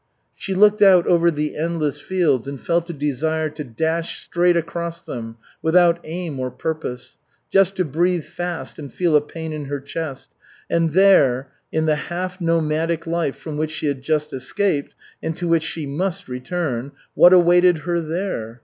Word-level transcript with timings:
She 0.33 0.55
looked 0.55 0.81
out 0.81 1.05
over 1.05 1.29
the 1.29 1.55
endless 1.55 1.99
fields 1.99 2.47
and 2.47 2.59
felt 2.59 2.89
a 2.89 2.93
desire 2.93 3.51
to 3.51 3.63
dash 3.63 4.23
straight 4.23 4.57
across 4.57 5.03
them, 5.03 5.37
without 5.61 5.99
aim 6.03 6.39
or 6.39 6.49
purpose, 6.49 7.19
just 7.51 7.75
to 7.75 7.85
breathe 7.85 8.23
fast 8.23 8.79
and 8.79 8.91
feel 8.91 9.15
a 9.15 9.21
pain 9.21 9.53
in 9.53 9.65
her 9.65 9.79
chest. 9.79 10.31
And 10.71 10.93
there, 10.93 11.51
in 11.71 11.85
the 11.85 11.97
half 11.97 12.41
nomadic 12.41 13.05
life 13.05 13.35
from 13.35 13.57
which 13.57 13.69
she 13.69 13.85
had 13.85 14.01
just 14.01 14.33
escaped 14.33 14.95
and 15.21 15.35
to 15.37 15.47
which 15.47 15.61
she 15.61 15.85
must 15.85 16.27
return 16.27 16.93
what 17.13 17.31
awaited 17.31 17.77
her 17.85 17.99
there? 17.99 18.59